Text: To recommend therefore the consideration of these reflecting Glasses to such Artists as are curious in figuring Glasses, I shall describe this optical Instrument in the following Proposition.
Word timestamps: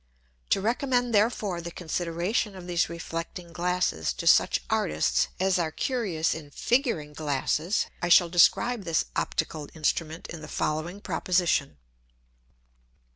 To 0.49 0.61
recommend 0.61 1.13
therefore 1.13 1.61
the 1.61 1.69
consideration 1.69 2.55
of 2.55 2.65
these 2.65 2.89
reflecting 2.89 3.53
Glasses 3.53 4.13
to 4.13 4.25
such 4.25 4.61
Artists 4.67 5.27
as 5.39 5.59
are 5.59 5.69
curious 5.71 6.33
in 6.33 6.49
figuring 6.49 7.13
Glasses, 7.13 7.85
I 8.01 8.09
shall 8.09 8.27
describe 8.27 8.83
this 8.83 9.05
optical 9.15 9.67
Instrument 9.75 10.25
in 10.31 10.41
the 10.41 10.47
following 10.47 11.01
Proposition. 11.01 11.77